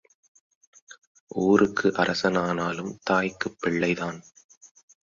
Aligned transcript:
ஊருக்கு 1.27 1.93
அரசன் 1.95 2.35
ஆனாலும் 2.35 2.99
தாய்க்குப் 3.03 3.57
பிள்ளைதான். 3.59 4.19